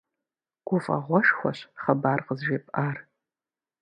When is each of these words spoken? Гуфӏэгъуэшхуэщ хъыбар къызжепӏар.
Гуфӏэгъуэшхуэщ 0.67 1.59
хъыбар 1.81 2.19
къызжепӏар. 2.25 2.97